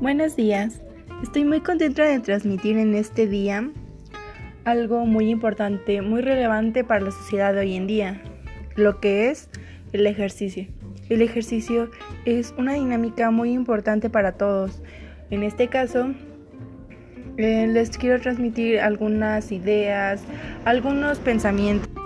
[0.00, 0.80] Buenos días.
[1.24, 3.68] Estoy muy contenta de transmitir en este día
[4.64, 8.22] algo muy importante, muy relevante para la sociedad de hoy en día,
[8.76, 9.50] lo que es
[9.92, 10.68] el ejercicio.
[11.08, 11.90] El ejercicio
[12.26, 14.80] es una dinámica muy importante para todos.
[15.30, 16.14] En este caso,
[17.36, 20.22] eh, les quiero transmitir algunas ideas,
[20.64, 21.97] algunos pensamientos